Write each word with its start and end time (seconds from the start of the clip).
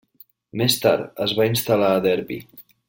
Més 0.61 0.77
tard 0.85 1.21
es 1.27 1.37
va 1.41 1.47
instal·lar 1.51 1.95
a 1.99 2.05
Derby. 2.11 2.41